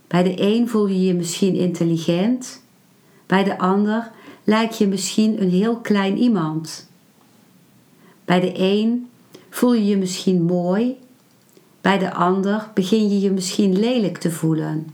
Bij 0.07 0.23
de 0.23 0.35
een 0.37 0.69
voel 0.69 0.87
je 0.87 1.03
je 1.03 1.15
misschien 1.15 1.55
intelligent, 1.55 2.63
bij 3.27 3.45
de 3.45 3.59
ander 3.59 4.11
lijkt 4.45 4.79
je 4.79 4.87
misschien 4.87 5.43
een 5.43 5.51
heel 5.51 5.77
klein 5.77 6.19
iemand. 6.19 6.89
Bij 8.25 8.41
de 8.41 8.53
een 8.57 9.11
voel 9.51 9.75
je 9.75 9.87
je 9.87 9.97
misschien 9.97 10.43
mooi, 10.43 11.01
bij 11.83 11.99
de 11.99 12.13
ander 12.13 12.71
begin 12.75 13.09
je 13.09 13.21
je 13.21 13.31
misschien 13.31 13.79
lelijk 13.79 14.19
te 14.19 14.31
voelen. 14.31 14.87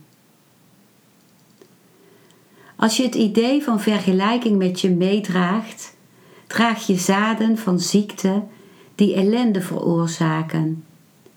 Als 2.76 2.96
je 2.96 3.02
het 3.02 3.14
idee 3.14 3.62
van 3.62 3.80
vergelijking 3.80 4.58
met 4.58 4.80
je 4.80 4.90
meedraagt, 4.90 5.96
draag 6.46 6.86
je 6.86 6.96
zaden 6.96 7.58
van 7.58 7.80
ziekte 7.80 8.42
die 8.94 9.14
ellende 9.14 9.60
veroorzaken 9.60 10.84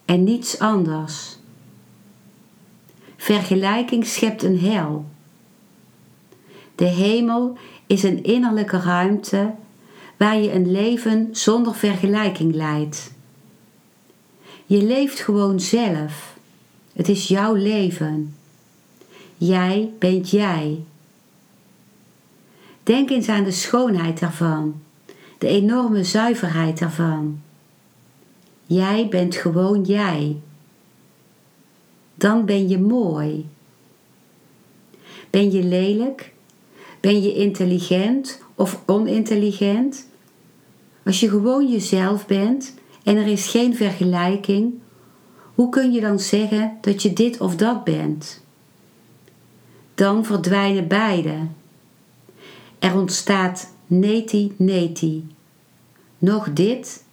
en 0.06 0.24
niets 0.24 0.60
anders. 0.60 1.38
Vergelijking 3.18 4.06
schept 4.06 4.44
een 4.44 4.60
hel. 4.60 5.06
De 6.76 6.86
hemel 6.86 7.58
is 7.88 8.04
een 8.04 8.24
innerlijke 8.24 8.80
ruimte 8.80 9.54
waar 10.18 10.38
je 10.38 10.54
een 10.54 10.72
leven 10.72 11.30
zonder 11.32 11.76
vergelijking 11.76 12.56
leidt. 12.56 13.14
Je 14.72 14.84
leeft 14.84 15.20
gewoon 15.20 15.60
zelf. 15.60 16.38
Het 16.94 17.10
is 17.10 17.28
jouw 17.28 17.54
leven. 17.54 18.36
Jij 19.38 19.94
bent 20.00 20.30
jij. 20.30 20.84
Denk 22.84 23.10
eens 23.10 23.30
aan 23.30 23.44
de 23.44 23.52
schoonheid 23.52 24.20
daarvan, 24.20 24.82
de 25.38 25.48
enorme 25.48 26.04
zuiverheid 26.04 26.80
daarvan. 26.80 27.42
Jij 28.66 29.08
bent 29.08 29.36
gewoon 29.36 29.84
jij. 29.84 30.38
Dan 32.16 32.46
ben 32.46 32.70
je 32.70 32.80
mooi. 32.80 33.50
Ben 35.30 35.52
je 35.52 35.64
lelijk? 35.64 36.34
Ben 37.00 37.22
je 37.22 37.34
intelligent 37.34 38.42
of 38.56 38.82
onintelligent? 38.86 40.08
Als 41.06 41.20
je 41.20 41.30
gewoon 41.30 41.72
jezelf 41.72 42.26
bent 42.26 42.74
en 43.04 43.18
er 43.18 43.28
is 43.28 43.48
geen 43.48 43.76
vergelijking, 43.76 44.74
hoe 45.56 45.70
kun 45.70 45.92
je 45.92 46.02
dan 46.02 46.20
zeggen 46.20 46.78
dat 46.82 47.02
je 47.02 47.14
dit 47.14 47.40
of 47.40 47.56
dat 47.56 47.84
bent? 47.84 48.44
Dan 49.96 50.26
verdwijnen 50.26 50.88
beide. 50.88 51.36
Er 52.80 52.96
ontstaat 52.96 53.74
neti-neti. 53.88 55.28
Nog 56.18 56.54
dit, 56.54 57.04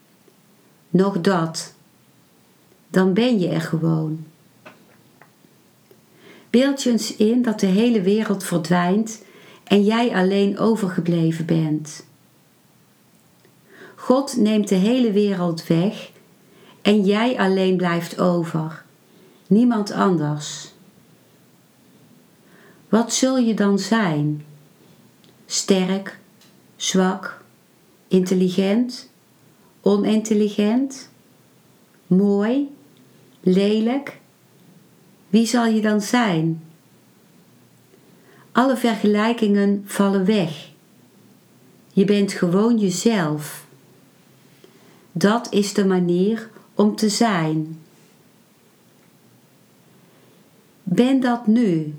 nog 0.90 1.20
dat. 1.20 1.74
Dan 2.90 3.12
ben 3.12 3.38
je 3.38 3.48
er 3.48 3.60
gewoon. 3.60 4.26
Beeld 6.50 6.82
je 6.82 6.90
eens 6.90 7.16
in 7.16 7.42
dat 7.42 7.60
de 7.60 7.66
hele 7.66 8.02
wereld 8.02 8.44
verdwijnt 8.44 9.24
en 9.64 9.84
jij 9.84 10.14
alleen 10.14 10.58
overgebleven 10.58 11.46
bent. 11.46 12.06
God 14.08 14.36
neemt 14.36 14.68
de 14.68 14.74
hele 14.74 15.12
wereld 15.12 15.66
weg 15.66 16.10
en 16.82 17.04
jij 17.04 17.38
alleen 17.38 17.76
blijft 17.76 18.18
over, 18.18 18.84
niemand 19.46 19.90
anders. 19.90 20.72
Wat 22.88 23.12
zul 23.12 23.38
je 23.38 23.54
dan 23.54 23.78
zijn? 23.78 24.44
Sterk, 25.46 26.18
zwak, 26.76 27.44
intelligent, 28.06 29.10
onintelligent, 29.80 31.10
mooi, 32.06 32.76
lelijk? 33.40 34.20
Wie 35.28 35.46
zal 35.46 35.66
je 35.66 35.80
dan 35.80 36.00
zijn? 36.00 36.64
Alle 38.52 38.76
vergelijkingen 38.76 39.82
vallen 39.86 40.24
weg. 40.24 40.68
Je 41.92 42.04
bent 42.04 42.32
gewoon 42.32 42.78
jezelf. 42.78 43.66
Dat 45.18 45.52
is 45.52 45.74
de 45.74 45.84
manier 45.84 46.50
om 46.74 46.96
te 46.96 47.08
zijn. 47.08 47.78
Ben 50.82 51.20
dat 51.20 51.46
nu. 51.46 51.94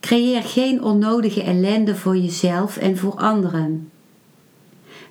Creëer 0.00 0.42
geen 0.42 0.82
onnodige 0.82 1.42
ellende 1.42 1.96
voor 1.96 2.16
jezelf 2.16 2.76
en 2.76 2.96
voor 2.96 3.14
anderen. 3.14 3.90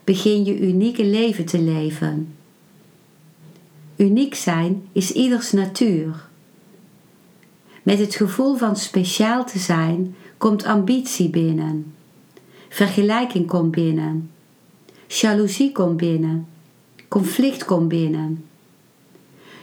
Begin 0.04 0.46
je 0.46 0.60
unieke 0.60 1.06
leven 1.06 1.46
te 1.46 1.62
leven. 1.62 2.36
uniek 3.96 4.36
zijn 4.36 4.88
is 4.92 5.12
ieders 5.12 5.52
natuur. 5.52 6.28
Met 7.84 8.00
het 8.00 8.16
gevoel 8.16 8.56
van 8.56 8.76
speciaal 8.76 9.46
te 9.46 9.60
zijn 9.60 10.16
komt 10.38 10.64
ambitie 10.64 11.30
binnen. 11.30 11.94
Vergelijking 12.70 13.48
komt 13.48 13.72
binnen. 13.72 14.32
Jaloezie 15.08 15.72
komt 15.72 15.98
binnen. 15.98 16.48
Conflict 17.14 17.66
komt 17.66 17.88
binnen. 17.88 18.46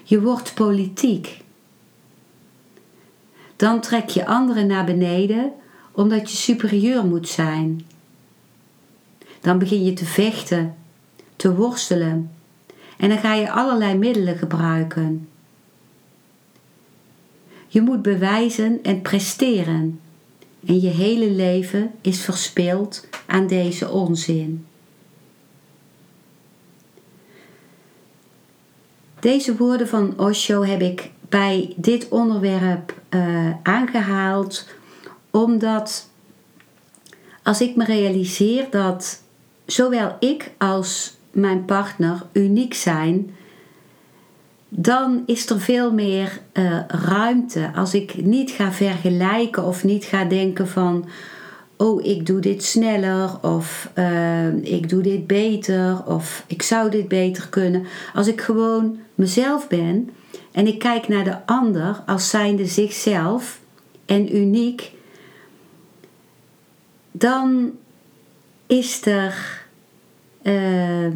Je 0.02 0.21
wordt 0.21 0.54
politiek. 0.54 1.40
Dan 3.57 3.80
trek 3.80 4.09
je 4.09 4.26
anderen 4.26 4.66
naar 4.66 4.85
beneden 4.85 5.52
omdat 5.92 6.30
je 6.30 6.37
superieur 6.37 7.04
moet 7.04 7.28
zijn. 7.28 7.87
Dan 9.40 9.59
begin 9.59 9.85
je 9.85 9.92
te 9.92 10.04
vechten, 10.04 10.76
te 11.37 11.54
worstelen 11.54 12.30
en 12.97 13.09
dan 13.09 13.19
ga 13.19 13.35
je 13.35 13.50
allerlei 13.50 13.99
middelen 13.99 14.37
gebruiken. 14.37 15.28
Je 17.69 17.80
moet 17.80 18.02
bewijzen 18.02 18.83
en 18.83 19.02
presteren 19.02 20.00
en 20.66 20.80
je 20.80 20.90
hele 20.90 21.30
leven 21.30 21.90
is 22.00 22.21
verspild 22.21 23.09
aan 23.26 23.47
deze 23.47 23.90
onzin. 23.90 24.66
Deze 29.21 29.57
woorden 29.57 29.89
van 29.89 30.19
Osho 30.19 30.65
heb 30.65 30.81
ik 30.81 31.11
bij 31.29 31.73
dit 31.77 32.09
onderwerp 32.09 32.95
uh, 33.11 33.50
aangehaald, 33.62 34.69
omdat 35.31 36.09
als 37.43 37.61
ik 37.61 37.77
me 37.77 37.85
realiseer 37.85 38.67
dat 38.71 39.23
zowel 39.67 40.17
ik 40.21 40.50
als 40.59 41.17
mijn 41.31 41.65
partner 41.65 42.23
uniek 42.33 42.75
zijn, 42.75 43.35
dan 44.69 45.23
is 45.27 45.50
er 45.50 45.61
veel 45.61 45.93
meer 45.93 46.41
uh, 46.53 46.79
ruimte. 46.89 47.71
Als 47.75 47.95
ik 47.95 48.25
niet 48.25 48.50
ga 48.50 48.73
vergelijken 48.73 49.65
of 49.65 49.85
niet 49.85 50.05
ga 50.05 50.25
denken 50.25 50.69
van, 50.69 51.09
oh 51.81 52.05
ik 52.05 52.27
doe 52.27 52.41
dit 52.41 52.65
sneller 52.65 53.39
of 53.43 53.91
uh, 53.99 54.55
ik 54.55 54.89
doe 54.89 55.03
dit 55.03 55.27
beter 55.27 56.07
of 56.07 56.45
ik 56.47 56.63
zou 56.63 56.91
dit 56.91 57.09
beter 57.09 57.49
kunnen. 57.49 57.87
Als 58.15 58.27
ik 58.27 58.41
gewoon 58.41 58.99
mezelf 59.15 59.69
ben 59.69 60.11
en 60.53 60.67
ik 60.67 60.79
kijk 60.79 61.09
naar 61.09 61.25
de 61.25 61.47
ander 61.47 62.03
als 62.07 62.31
zijnde 62.31 62.67
zichzelf 62.67 63.61
en 64.07 64.37
uniek, 64.37 64.93
dan 67.11 67.71
is 68.67 69.07
er 69.07 69.65
uh, 70.43 71.15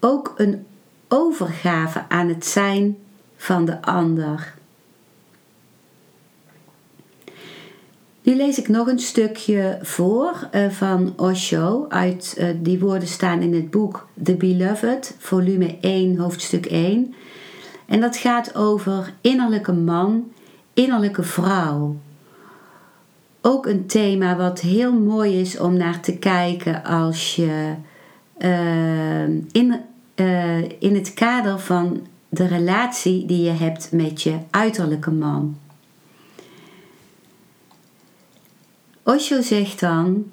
ook 0.00 0.34
een 0.36 0.66
overgave 1.08 2.04
aan 2.08 2.28
het 2.28 2.46
zijn 2.46 2.96
van 3.36 3.64
de 3.64 3.82
ander. 3.82 4.54
Nu 8.22 8.36
lees 8.36 8.58
ik 8.58 8.68
nog 8.68 8.86
een 8.86 8.98
stukje 8.98 9.78
voor 9.82 10.48
uh, 10.54 10.68
van 10.70 11.12
Osho. 11.16 11.86
Uit, 11.88 12.36
uh, 12.38 12.48
die 12.56 12.78
woorden 12.78 13.08
staan 13.08 13.40
in 13.40 13.54
het 13.54 13.70
boek 13.70 14.08
The 14.22 14.34
Beloved, 14.34 15.16
volume 15.18 15.76
1, 15.80 16.16
hoofdstuk 16.16 16.66
1. 16.66 17.14
En 17.86 18.00
dat 18.00 18.16
gaat 18.16 18.54
over 18.54 19.14
innerlijke 19.20 19.72
man, 19.72 20.32
innerlijke 20.74 21.22
vrouw. 21.22 21.96
Ook 23.40 23.66
een 23.66 23.86
thema 23.86 24.36
wat 24.36 24.60
heel 24.60 24.92
mooi 24.92 25.40
is 25.40 25.58
om 25.58 25.76
naar 25.76 26.00
te 26.00 26.18
kijken 26.18 26.84
als 26.84 27.36
je 27.36 27.74
uh, 28.38 29.22
in, 29.52 29.80
in 30.78 30.94
het 30.94 31.14
kader 31.14 31.58
van 31.58 32.06
de 32.28 32.46
relatie 32.46 33.26
die 33.26 33.42
je 33.42 33.50
hebt 33.50 33.92
met 33.92 34.22
je 34.22 34.38
uiterlijke 34.50 35.10
man. 35.10 35.56
Osho 39.02 39.42
zegt 39.42 39.80
dan, 39.80 40.30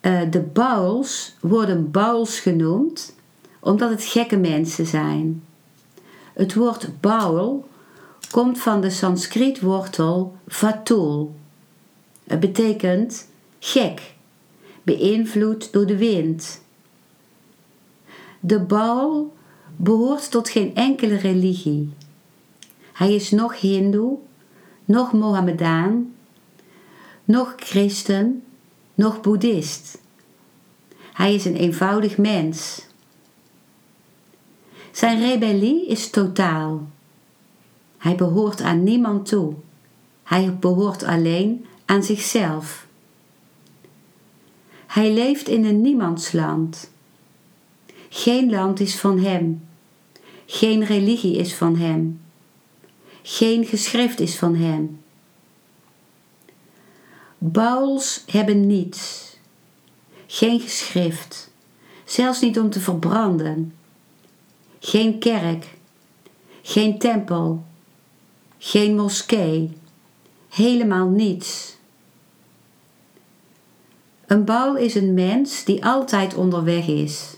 uh, 0.00 0.20
de 0.30 0.40
bouwels 0.40 1.34
worden 1.40 1.90
bouwels 1.90 2.40
genoemd 2.40 3.14
omdat 3.60 3.90
het 3.90 4.04
gekke 4.04 4.36
mensen 4.36 4.86
zijn. 4.86 5.44
Het 6.32 6.54
woord 6.54 7.00
bouwel 7.00 7.68
komt 8.30 8.58
van 8.58 8.80
de 8.80 8.90
Sanskriet 8.90 9.60
wortel 9.60 10.36
vatul. 10.48 11.34
Het 12.24 12.40
betekent 12.40 13.28
gek, 13.58 14.14
beïnvloed 14.82 15.72
door 15.72 15.86
de 15.86 15.96
wind. 15.96 16.62
De 18.40 18.60
bouwel 18.60 19.34
behoort 19.76 20.30
tot 20.30 20.48
geen 20.48 20.74
enkele 20.74 21.16
religie. 21.16 21.92
Hij 22.92 23.14
is 23.14 23.30
nog 23.30 23.60
Hindoe, 23.60 24.18
nog 24.84 25.12
Mohammedaan, 25.12 26.14
nog 27.30 27.54
christen, 27.56 28.42
nog 28.94 29.20
boeddhist. 29.20 29.98
Hij 31.12 31.34
is 31.34 31.44
een 31.44 31.56
eenvoudig 31.56 32.18
mens. 32.18 32.86
Zijn 34.90 35.20
rebellie 35.20 35.86
is 35.86 36.10
totaal. 36.10 36.88
Hij 37.98 38.14
behoort 38.14 38.60
aan 38.60 38.84
niemand 38.84 39.26
toe. 39.26 39.54
Hij 40.22 40.56
behoort 40.56 41.02
alleen 41.02 41.66
aan 41.84 42.02
zichzelf. 42.02 42.86
Hij 44.86 45.12
leeft 45.12 45.48
in 45.48 45.64
een 45.64 45.80
niemandsland. 45.80 46.90
Geen 48.08 48.50
land 48.50 48.80
is 48.80 48.96
van 48.96 49.18
hem. 49.18 49.68
Geen 50.46 50.84
religie 50.84 51.36
is 51.36 51.54
van 51.54 51.76
hem. 51.76 52.20
Geen 53.22 53.64
geschrift 53.64 54.20
is 54.20 54.36
van 54.36 54.54
hem. 54.54 55.00
Bouwels 57.42 58.24
hebben 58.26 58.66
niets. 58.66 59.32
Geen 60.26 60.60
geschrift. 60.60 61.50
Zelfs 62.04 62.40
niet 62.40 62.58
om 62.58 62.70
te 62.70 62.80
verbranden. 62.80 63.74
Geen 64.80 65.18
kerk. 65.18 65.76
Geen 66.62 66.98
tempel. 66.98 67.64
Geen 68.58 68.96
moskee. 68.96 69.76
Helemaal 70.48 71.08
niets. 71.08 71.76
Een 74.26 74.44
bouw 74.44 74.74
is 74.74 74.94
een 74.94 75.14
mens 75.14 75.64
die 75.64 75.84
altijd 75.84 76.34
onderweg 76.34 76.86
is. 76.86 77.36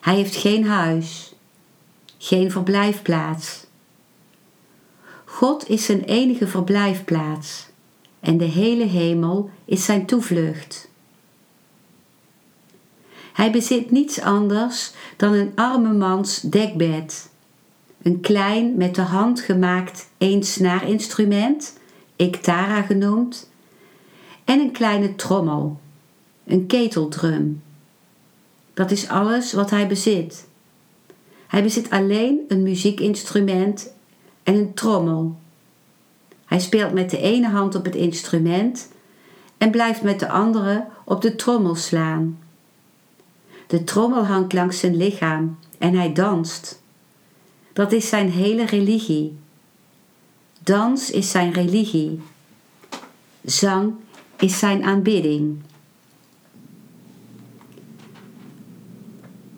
Hij 0.00 0.14
heeft 0.14 0.36
geen 0.36 0.66
huis, 0.66 1.34
geen 2.18 2.50
verblijfplaats. 2.50 3.66
God 5.24 5.68
is 5.68 5.84
zijn 5.84 6.04
enige 6.04 6.46
verblijfplaats 6.46 7.69
en 8.20 8.38
de 8.38 8.44
hele 8.44 8.84
hemel 8.84 9.50
is 9.64 9.84
zijn 9.84 10.06
toevlucht. 10.06 10.88
Hij 13.32 13.52
bezit 13.52 13.90
niets 13.90 14.20
anders 14.20 14.92
dan 15.16 15.32
een 15.32 15.52
arme 15.54 15.92
mans 15.92 16.40
dekbed, 16.40 17.30
een 18.02 18.20
klein 18.20 18.76
met 18.76 18.94
de 18.94 19.02
hand 19.02 19.40
gemaakt 19.40 20.08
eensnaarinstrument, 20.18 21.78
ektara 22.16 22.82
genoemd, 22.82 23.50
en 24.44 24.60
een 24.60 24.72
kleine 24.72 25.16
trommel, 25.16 25.80
een 26.44 26.66
keteldrum. 26.66 27.62
Dat 28.74 28.90
is 28.90 29.08
alles 29.08 29.52
wat 29.52 29.70
hij 29.70 29.86
bezit. 29.86 30.48
Hij 31.46 31.62
bezit 31.62 31.90
alleen 31.90 32.40
een 32.48 32.62
muziekinstrument 32.62 33.92
en 34.42 34.54
een 34.54 34.74
trommel. 34.74 35.39
Hij 36.50 36.60
speelt 36.60 36.92
met 36.92 37.10
de 37.10 37.18
ene 37.18 37.48
hand 37.48 37.74
op 37.74 37.84
het 37.84 37.94
instrument 37.94 38.88
en 39.58 39.70
blijft 39.70 40.02
met 40.02 40.20
de 40.20 40.28
andere 40.28 40.84
op 41.04 41.22
de 41.22 41.36
trommel 41.36 41.74
slaan. 41.74 42.38
De 43.66 43.84
trommel 43.84 44.26
hangt 44.26 44.52
langs 44.52 44.78
zijn 44.78 44.96
lichaam 44.96 45.58
en 45.78 45.94
hij 45.94 46.12
danst. 46.12 46.82
Dat 47.72 47.92
is 47.92 48.08
zijn 48.08 48.30
hele 48.30 48.66
religie. 48.66 49.38
Dans 50.62 51.10
is 51.10 51.30
zijn 51.30 51.52
religie. 51.52 52.20
Zang 53.44 53.94
is 54.38 54.58
zijn 54.58 54.84
aanbidding. 54.84 55.62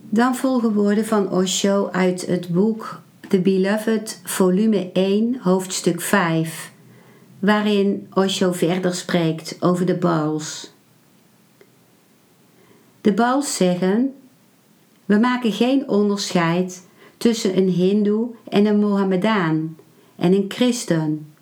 Dan 0.08 0.36
volgen 0.36 0.72
woorden 0.72 1.06
van 1.06 1.30
Osho 1.30 1.88
uit 1.90 2.26
het 2.26 2.48
boek 2.48 3.00
The 3.28 3.40
Beloved, 3.40 4.20
volume 4.24 4.90
1, 4.92 5.38
hoofdstuk 5.40 6.00
5, 6.00 6.71
waarin 7.42 8.06
Osho 8.14 8.52
verder 8.52 8.94
spreekt 8.94 9.56
over 9.60 9.86
de 9.86 9.94
Baals. 9.94 10.72
De 13.00 13.12
Baals 13.12 13.56
zeggen: 13.56 14.14
We 15.04 15.18
maken 15.18 15.52
geen 15.52 15.88
onderscheid 15.88 16.86
tussen 17.16 17.56
een 17.56 17.68
Hindoe 17.68 18.28
en 18.48 18.66
een 18.66 18.78
Mohammedaan 18.78 19.76
en 20.16 20.32
een 20.32 20.44
christen. 20.48 21.32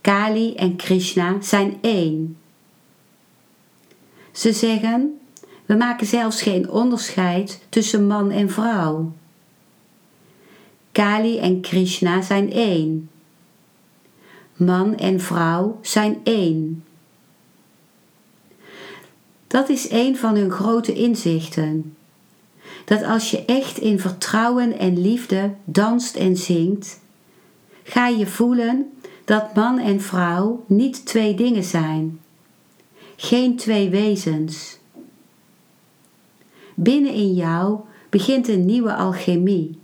Kali 0.00 0.54
en 0.54 0.76
Krishna 0.76 1.36
zijn 1.40 1.78
één. 1.80 2.36
Ze 4.32 4.52
zeggen: 4.52 5.20
we 5.66 5.74
maken 5.74 6.06
zelfs 6.06 6.42
geen 6.42 6.70
onderscheid 6.70 7.60
tussen 7.68 8.06
man 8.06 8.30
en 8.30 8.50
vrouw. 8.50 9.12
Kali 10.92 11.38
en 11.38 11.60
Krishna 11.60 12.22
zijn 12.22 12.52
één. 12.52 13.10
Man 14.60 14.96
en 14.96 15.20
vrouw 15.20 15.78
zijn 15.82 16.20
één. 16.22 16.84
Dat 19.46 19.68
is 19.68 19.90
een 19.90 20.16
van 20.16 20.36
hun 20.36 20.50
grote 20.50 20.92
inzichten. 20.92 21.96
Dat 22.84 23.02
als 23.02 23.30
je 23.30 23.44
echt 23.44 23.78
in 23.78 24.00
vertrouwen 24.00 24.78
en 24.78 25.00
liefde 25.00 25.54
danst 25.64 26.16
en 26.16 26.36
zingt, 26.36 27.00
ga 27.82 28.08
je 28.08 28.26
voelen 28.26 28.92
dat 29.24 29.54
man 29.54 29.78
en 29.78 30.00
vrouw 30.00 30.64
niet 30.66 31.06
twee 31.06 31.34
dingen 31.34 31.64
zijn, 31.64 32.20
geen 33.16 33.56
twee 33.56 33.90
wezens. 33.90 34.78
Binnen 36.74 37.12
in 37.12 37.34
jou 37.34 37.78
begint 38.08 38.48
een 38.48 38.66
nieuwe 38.66 38.94
alchemie. 38.94 39.78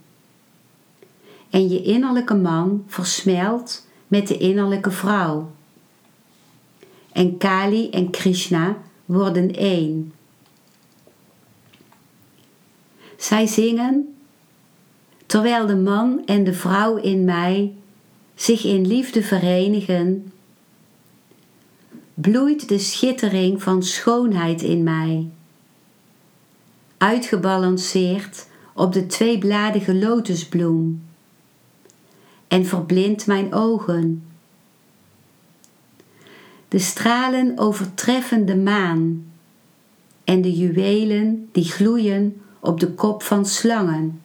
En 1.50 1.68
je 1.68 1.82
innerlijke 1.82 2.34
man 2.34 2.84
versmelt 2.86 3.85
met 4.08 4.28
de 4.28 4.38
innerlijke 4.38 4.90
vrouw. 4.90 5.50
En 7.12 7.36
Kali 7.36 7.90
en 7.90 8.10
Krishna 8.10 8.76
worden 9.04 9.54
één. 9.54 10.12
Zij 13.16 13.46
zingen, 13.46 14.16
terwijl 15.26 15.66
de 15.66 15.76
man 15.76 16.22
en 16.26 16.44
de 16.44 16.52
vrouw 16.52 16.96
in 16.96 17.24
mij 17.24 17.74
zich 18.34 18.64
in 18.64 18.86
liefde 18.86 19.22
verenigen, 19.22 20.32
bloeit 22.14 22.68
de 22.68 22.78
schittering 22.78 23.62
van 23.62 23.82
schoonheid 23.82 24.62
in 24.62 24.82
mij, 24.82 25.28
uitgebalanceerd 26.98 28.46
op 28.74 28.92
de 28.92 29.06
tweebladige 29.06 29.94
lotusbloem, 29.94 31.05
en 32.48 32.66
verblindt 32.66 33.26
mijn 33.26 33.54
ogen. 33.54 34.24
De 36.68 36.78
stralen 36.78 37.58
overtreffen 37.58 38.46
de 38.46 38.56
maan 38.56 39.26
en 40.24 40.42
de 40.42 40.56
juwelen 40.56 41.48
die 41.52 41.64
gloeien 41.64 42.40
op 42.60 42.80
de 42.80 42.90
kop 42.90 43.22
van 43.22 43.46
slangen. 43.46 44.20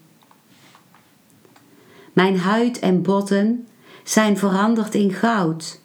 Mijn 2.14 2.38
huid 2.38 2.80
en 2.80 3.02
botten 3.02 3.68
zijn 4.04 4.38
veranderd 4.38 4.96
in 4.96 5.14
goud 5.14 5.82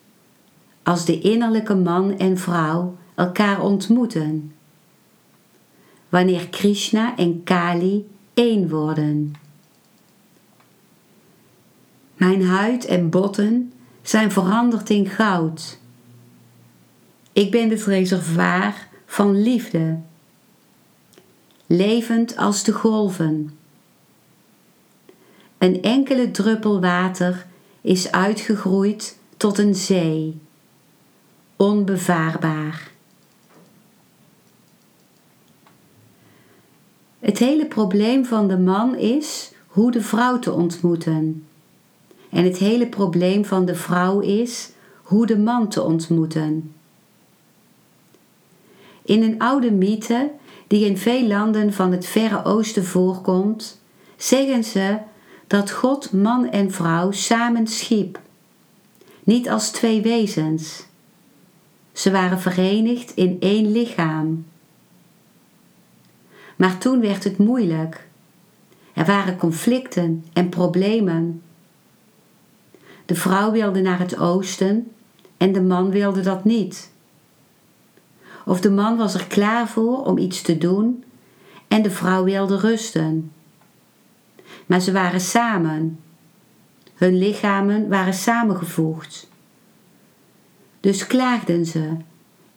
als 0.83 1.05
de 1.05 1.20
innerlijke 1.20 1.75
man 1.75 2.18
en 2.18 2.38
vrouw 2.38 2.96
elkaar 3.14 3.62
ontmoeten. 3.62 4.55
Wanneer 6.09 6.49
Krishna 6.49 7.16
en 7.16 7.42
Kali 7.44 8.07
één 8.35 8.68
worden. 8.68 9.35
Mijn 12.17 12.45
huid 12.45 12.85
en 12.85 13.11
botten 13.11 13.73
zijn 14.03 14.33
veranderd 14.33 14.91
in 14.91 15.09
goud. 15.09 15.79
Ik 17.33 17.51
ben 17.51 17.71
het 17.71 17.85
reservoir 17.85 18.89
van 19.07 19.43
liefde, 19.43 19.99
levend 21.67 22.37
als 22.37 22.65
de 22.65 22.73
golven. 22.73 23.59
Een 25.59 25.83
enkele 25.83 26.31
druppel 26.31 26.81
water 26.81 27.47
is 27.81 28.13
uitgegroeid 28.13 29.19
tot 29.37 29.59
een 29.59 29.75
zee, 29.75 30.41
onbevaarbaar. 31.57 32.91
Het 37.19 37.39
hele 37.39 37.67
probleem 37.67 38.25
van 38.25 38.49
de 38.49 38.59
man 38.59 38.97
is 38.97 39.53
hoe 39.67 39.91
de 39.91 40.03
vrouw 40.03 40.39
te 40.39 40.53
ontmoeten. 40.53 41.47
En 42.37 42.44
het 42.44 42.59
hele 42.59 42.87
probleem 42.87 43.44
van 43.44 43.64
de 43.64 43.75
vrouw 43.75 44.20
is 44.20 44.70
hoe 45.03 45.27
de 45.27 45.38
man 45.38 45.68
te 45.68 45.83
ontmoeten. 45.83 46.75
In 49.03 49.22
een 49.22 49.38
oude 49.38 49.70
mythe 49.70 50.31
die 50.66 50.87
in 50.87 50.99
veel 50.99 51.27
landen 51.27 51.72
van 51.72 51.92
het 51.92 52.07
Verre 52.07 52.44
Oosten 52.44 52.85
voorkomt, 52.85 53.81
zeggen 54.16 54.64
ze 54.64 54.99
dat 55.46 55.70
God 55.70 56.12
man 56.12 56.51
en 56.51 56.70
vrouw 56.70 57.11
samen 57.11 57.66
schiep, 57.66 58.20
niet 59.25 59.49
als 59.49 59.70
twee 59.70 60.03
wezens. 60.03 60.87
Ze 61.92 62.11
waren 62.11 62.40
verenigd 62.40 63.12
in 63.14 63.37
één 63.40 63.72
lichaam. 63.72 64.46
Maar 66.57 66.79
toen 66.79 67.01
werd 67.01 67.25
het 67.25 67.38
moeilijk. 67.38 68.09
Er 68.92 69.05
waren 69.05 69.37
conflicten 69.37 70.25
en 70.33 70.49
problemen. 70.49 71.40
De 73.07 73.14
vrouw 73.14 73.51
wilde 73.51 73.81
naar 73.81 73.99
het 73.99 74.19
oosten 74.19 74.92
en 75.37 75.53
de 75.53 75.62
man 75.62 75.90
wilde 75.90 76.21
dat 76.21 76.45
niet. 76.45 76.90
Of 78.45 78.61
de 78.61 78.71
man 78.71 78.97
was 78.97 79.14
er 79.14 79.27
klaar 79.27 79.69
voor 79.69 80.05
om 80.05 80.19
iets 80.19 80.42
te 80.42 80.59
doen 80.59 81.05
en 81.69 81.83
de 81.83 81.90
vrouw 81.90 82.25
wilde 82.25 82.59
rusten. 82.59 83.33
Maar 84.66 84.81
ze 84.81 84.92
waren 84.92 85.21
samen. 85.21 86.01
Hun 86.95 87.19
lichamen 87.19 87.88
waren 87.88 88.14
samengevoegd. 88.14 89.29
Dus 90.81 91.07
klaagden 91.07 91.66
ze 91.66 91.97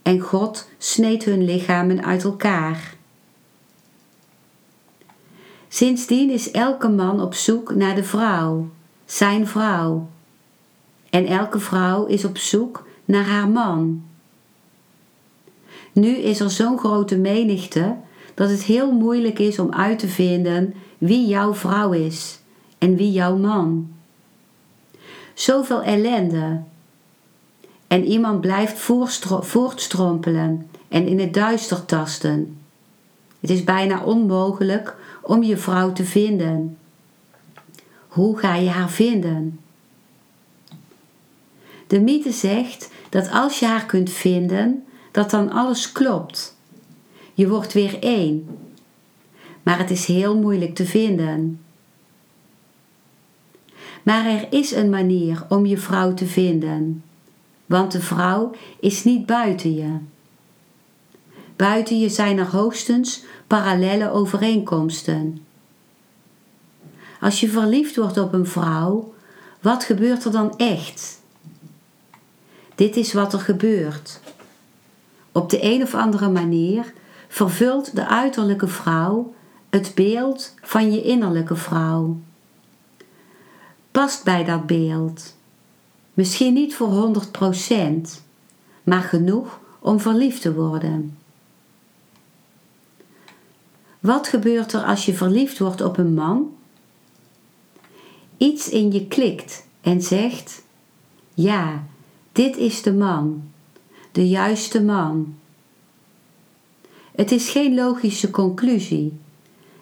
en 0.01 0.19
God 0.19 0.69
sneed 0.77 1.23
hun 1.23 1.45
lichamen 1.45 2.05
uit 2.05 2.23
elkaar. 2.23 2.93
Sindsdien 5.67 6.29
is 6.29 6.51
elke 6.51 6.87
man 6.87 7.21
op 7.21 7.33
zoek 7.33 7.75
naar 7.75 7.95
de 7.95 8.03
vrouw, 8.03 8.69
zijn 9.05 9.47
vrouw. 9.47 10.09
En 11.09 11.25
elke 11.25 11.59
vrouw 11.59 12.05
is 12.05 12.25
op 12.25 12.37
zoek 12.37 12.87
naar 13.05 13.25
haar 13.25 13.49
man. 13.49 14.03
Nu 15.91 16.15
is 16.15 16.39
er 16.39 16.49
zo'n 16.49 16.79
grote 16.79 17.17
menigte 17.17 17.95
dat 18.33 18.49
het 18.49 18.63
heel 18.63 18.91
moeilijk 18.91 19.39
is 19.39 19.59
om 19.59 19.73
uit 19.73 19.99
te 19.99 20.07
vinden 20.07 20.73
wie 20.97 21.27
jouw 21.27 21.53
vrouw 21.53 21.91
is 21.91 22.39
en 22.77 22.95
wie 22.95 23.11
jouw 23.11 23.35
man. 23.35 23.91
Zoveel 25.33 25.83
ellende. 25.83 26.61
En 27.87 28.05
iemand 28.05 28.41
blijft 28.41 28.79
voortstrompelen 29.41 30.69
en 30.87 31.07
in 31.07 31.19
het 31.19 31.33
duister 31.33 31.85
tasten. 31.85 32.57
Het 33.39 33.49
is 33.49 33.63
bijna 33.63 34.03
onmogelijk 34.03 34.95
om 35.21 35.43
je 35.43 35.57
vrouw 35.57 35.91
te 35.91 36.05
vinden. 36.05 36.77
Hoe 38.07 38.37
ga 38.37 38.55
je 38.55 38.69
haar 38.69 38.89
vinden? 38.89 39.59
De 41.89 41.99
mythe 41.99 42.31
zegt 42.31 42.89
dat 43.09 43.31
als 43.31 43.59
je 43.59 43.65
haar 43.65 43.85
kunt 43.85 44.09
vinden, 44.09 44.83
dat 45.11 45.29
dan 45.29 45.51
alles 45.51 45.91
klopt. 45.91 46.55
Je 47.33 47.47
wordt 47.47 47.73
weer 47.73 47.99
één. 47.99 48.47
Maar 49.63 49.77
het 49.77 49.89
is 49.89 50.05
heel 50.05 50.37
moeilijk 50.37 50.75
te 50.75 50.85
vinden. 50.85 51.61
Maar 54.03 54.25
er 54.25 54.47
is 54.49 54.71
een 54.71 54.89
manier 54.89 55.45
om 55.47 55.65
je 55.65 55.77
vrouw 55.77 56.13
te 56.13 56.25
vinden, 56.25 57.03
want 57.65 57.91
de 57.91 58.01
vrouw 58.01 58.51
is 58.79 59.03
niet 59.03 59.25
buiten 59.25 59.73
je. 59.73 59.97
Buiten 61.55 61.99
je 61.99 62.09
zijn 62.09 62.37
er 62.37 62.51
hoogstens 62.51 63.23
parallele 63.47 64.11
overeenkomsten. 64.11 65.45
Als 67.19 67.39
je 67.39 67.49
verliefd 67.49 67.95
wordt 67.95 68.17
op 68.17 68.33
een 68.33 68.47
vrouw, 68.47 69.13
wat 69.61 69.83
gebeurt 69.83 70.25
er 70.25 70.31
dan 70.31 70.57
echt? 70.57 71.18
Dit 72.79 72.95
is 72.95 73.13
wat 73.13 73.33
er 73.33 73.39
gebeurt. 73.39 74.19
Op 75.31 75.49
de 75.49 75.63
een 75.63 75.81
of 75.81 75.95
andere 75.95 76.29
manier 76.29 76.93
vervult 77.27 77.95
de 77.95 78.07
uiterlijke 78.07 78.67
vrouw 78.67 79.33
het 79.69 79.91
beeld 79.95 80.53
van 80.61 80.91
je 80.91 81.01
innerlijke 81.01 81.55
vrouw. 81.55 82.19
Past 83.91 84.23
bij 84.23 84.43
dat 84.43 84.65
beeld. 84.65 85.35
Misschien 86.13 86.53
niet 86.53 86.75
voor 86.75 87.13
100%, 87.69 87.81
maar 88.83 89.01
genoeg 89.01 89.59
om 89.79 89.99
verliefd 89.99 90.41
te 90.41 90.53
worden. 90.53 91.17
Wat 93.99 94.27
gebeurt 94.27 94.73
er 94.73 94.83
als 94.83 95.05
je 95.05 95.13
verliefd 95.13 95.59
wordt 95.59 95.81
op 95.81 95.97
een 95.97 96.13
man? 96.13 96.55
Iets 98.37 98.69
in 98.69 98.91
je 98.91 99.07
klikt 99.07 99.65
en 99.81 100.01
zegt: 100.01 100.63
Ja, 101.33 101.83
dit 102.39 102.57
is 102.57 102.81
de 102.81 102.93
man, 102.93 103.43
de 104.11 104.27
juiste 104.27 104.83
man. 104.83 105.35
Het 107.15 107.31
is 107.31 107.49
geen 107.49 107.75
logische 107.75 108.29
conclusie. 108.29 109.17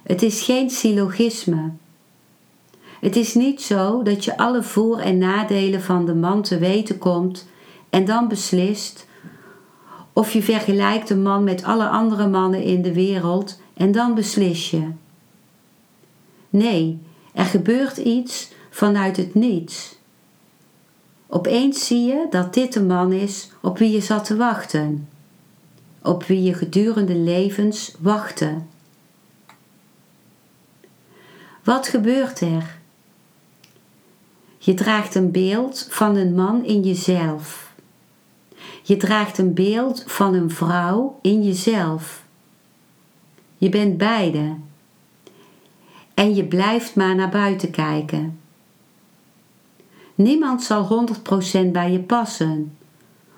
Het 0.03 0.21
is 0.21 0.41
geen 0.41 0.69
syllogisme. 0.69 1.71
Het 2.99 3.15
is 3.15 3.33
niet 3.33 3.61
zo 3.61 4.03
dat 4.03 4.25
je 4.25 4.37
alle 4.37 4.63
voor- 4.63 4.99
en 4.99 5.17
nadelen 5.17 5.81
van 5.81 6.05
de 6.05 6.15
man 6.15 6.41
te 6.41 6.57
weten 6.57 6.97
komt 6.97 7.47
en 7.89 8.05
dan 8.05 8.27
beslist, 8.27 9.07
of 10.13 10.33
je 10.33 10.43
vergelijkt 10.43 11.07
de 11.07 11.17
man 11.17 11.43
met 11.43 11.63
alle 11.63 11.87
andere 11.87 12.27
mannen 12.27 12.63
in 12.63 12.81
de 12.81 12.93
wereld 12.93 13.61
en 13.73 13.91
dan 13.91 14.15
beslis 14.15 14.71
je. 14.71 14.89
Nee, 16.49 16.99
Er 17.33 17.45
gebeurt 17.45 17.97
iets 17.97 18.51
vanuit 18.69 19.17
het 19.17 19.33
niets. 19.33 19.96
Opeens 21.27 21.85
zie 21.85 22.05
je 22.05 22.27
dat 22.29 22.53
dit 22.53 22.73
de 22.73 22.83
man 22.83 23.11
is 23.11 23.49
op 23.61 23.77
wie 23.77 23.91
je 23.91 24.01
zat 24.01 24.25
te 24.25 24.35
wachten, 24.35 25.09
op 26.01 26.23
wie 26.23 26.43
je 26.43 26.53
gedurende 26.53 27.15
levens 27.15 27.95
wachtte. 27.99 28.57
Wat 31.63 31.87
gebeurt 31.87 32.41
er? 32.41 32.77
Je 34.57 34.73
draagt 34.73 35.15
een 35.15 35.31
beeld 35.31 35.87
van 35.89 36.15
een 36.15 36.35
man 36.35 36.65
in 36.65 36.81
jezelf. 36.81 37.73
Je 38.83 38.97
draagt 38.97 39.37
een 39.37 39.53
beeld 39.53 40.03
van 40.05 40.33
een 40.33 40.51
vrouw 40.51 41.19
in 41.21 41.43
jezelf. 41.43 42.23
Je 43.57 43.69
bent 43.69 43.97
beide. 43.97 44.55
En 46.13 46.35
je 46.35 46.43
blijft 46.45 46.95
maar 46.95 47.15
naar 47.15 47.29
buiten 47.29 47.71
kijken. 47.71 48.39
Niemand 50.17 50.63
zal 50.63 51.07
100% 51.67 51.71
bij 51.71 51.91
je 51.91 51.99
passen, 51.99 52.77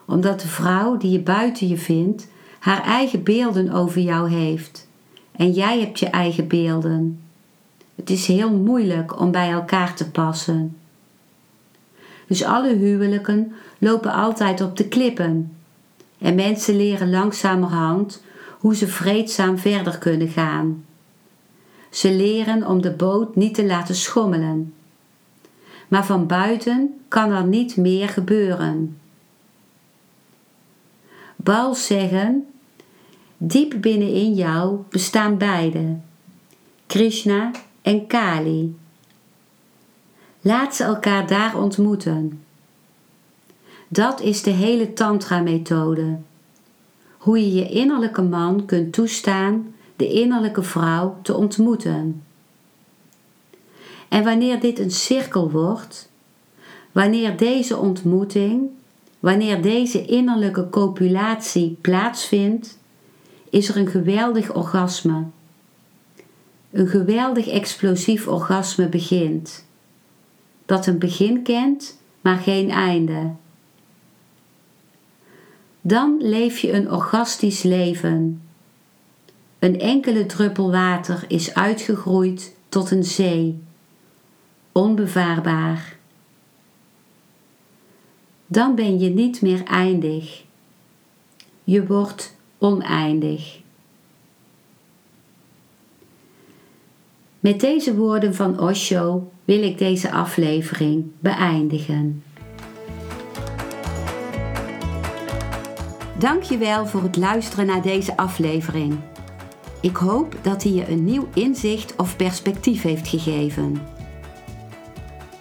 omdat 0.06 0.42
de 0.42 0.48
vrouw 0.48 0.98
die 0.98 1.12
je 1.12 1.20
buiten 1.20 1.68
je 1.68 1.78
vindt 1.78 2.28
haar 2.60 2.84
eigen 2.84 3.24
beelden 3.24 3.72
over 3.72 4.02
jou 4.02 4.30
heeft. 4.30 4.88
En 5.32 5.52
jij 5.52 5.80
hebt 5.80 6.00
je 6.00 6.06
eigen 6.06 6.48
beelden. 6.48 7.22
Het 7.96 8.10
is 8.10 8.28
heel 8.28 8.52
moeilijk 8.52 9.20
om 9.20 9.32
bij 9.32 9.52
elkaar 9.52 9.96
te 9.96 10.12
passen. 10.12 10.78
Dus 12.28 12.44
alle 12.44 12.76
huwelijken 12.76 13.54
lopen 13.78 14.14
altijd 14.14 14.62
op 14.62 14.78
de 14.78 14.88
klippen. 14.88 15.58
En 16.18 16.36
mensen 16.36 16.76
leren 16.76 17.10
langzamerhand 17.10 18.24
hoe 18.60 18.76
ze 18.76 18.88
vreedzaam 18.88 19.58
verder 19.58 19.98
kunnen 19.98 20.28
gaan. 20.28 20.86
Ze 21.90 22.12
leren 22.12 22.68
om 22.68 22.82
de 22.82 22.92
boot 22.92 23.36
niet 23.36 23.54
te 23.54 23.66
laten 23.66 23.96
schommelen. 23.96 24.74
Maar 25.90 26.06
van 26.06 26.28
buiten 26.28 27.00
kan 27.08 27.32
er 27.32 27.46
niet 27.46 27.78
meer 27.78 28.10
gebeuren. 28.10 29.00
Bals 31.36 31.86
zeggen: 31.86 32.48
diep 33.38 33.76
binnenin 33.82 34.34
jou 34.34 34.80
bestaan 34.90 35.38
beide, 35.38 35.98
Krishna 36.88 37.52
en 37.82 38.08
Kali. 38.08 38.78
Laat 40.42 40.76
ze 40.76 40.84
elkaar 40.84 41.28
daar 41.28 41.58
ontmoeten. 41.58 42.44
Dat 43.88 44.22
is 44.22 44.44
de 44.44 44.50
hele 44.50 44.94
Tantra-methode. 44.94 46.18
Hoe 47.18 47.40
je 47.40 47.54
je 47.54 47.70
innerlijke 47.70 48.22
man 48.22 48.66
kunt 48.66 48.94
toestaan 48.94 49.74
de 49.96 50.08
innerlijke 50.08 50.64
vrouw 50.64 51.18
te 51.22 51.36
ontmoeten. 51.36 52.24
En 54.10 54.24
wanneer 54.24 54.60
dit 54.60 54.80
een 54.80 54.92
cirkel 54.92 55.52
wordt, 55.52 56.10
wanneer 56.92 57.38
deze 57.38 57.78
ontmoeting, 57.78 58.70
wanneer 59.20 59.62
deze 59.62 60.06
innerlijke 60.06 60.70
copulatie 60.70 61.78
plaatsvindt, 61.82 62.78
is 63.50 63.70
er 63.70 63.78
een 63.78 63.88
geweldig 63.88 64.54
orgasme. 64.54 65.24
Een 66.72 66.88
geweldig 66.88 67.48
explosief 67.48 68.28
orgasme 68.28 68.88
begint 68.88 69.66
dat 70.66 70.86
een 70.88 71.00
begin 71.00 71.44
kent, 71.44 71.98
maar 72.22 72.38
geen 72.38 72.70
einde. 72.70 73.32
Dan 75.82 76.18
leef 76.20 76.58
je 76.58 76.74
een 76.74 76.92
orgastisch 76.92 77.64
leven. 77.64 78.42
Een 79.60 79.80
enkele 79.80 80.26
druppel 80.26 80.72
water 80.72 81.26
is 81.28 81.54
uitgegroeid 81.54 82.56
tot 82.70 82.92
een 82.92 83.04
zee, 83.04 83.60
onbevaarbaar. 84.80 85.98
Dan 88.48 88.76
ben 88.76 89.00
je 89.00 89.10
niet 89.10 89.42
meer 89.42 89.64
eindig. 89.64 90.44
Je 91.64 91.88
wordt 91.88 92.36
oneindig. 92.58 93.60
Met 97.40 97.60
deze 97.60 97.96
woorden 97.96 98.36
van 98.36 98.60
Osho 98.60 99.32
wil 99.46 99.64
ik 99.64 99.78
deze 99.78 100.12
aflevering 100.12 101.12
beëindigen. 101.20 102.24
Dankjewel 106.18 106.86
voor 106.86 107.04
het 107.04 107.18
luisteren 107.18 107.66
naar 107.66 107.82
deze 107.82 108.18
aflevering. 108.18 109.00
Ik 109.82 109.96
hoop 109.96 110.36
dat 110.42 110.64
hij 110.64 110.72
je 110.72 110.90
een 110.90 111.04
nieuw 111.04 111.28
inzicht 111.34 111.96
of 111.96 112.16
perspectief 112.16 112.82
heeft 112.82 113.08
gegeven. 113.08 113.98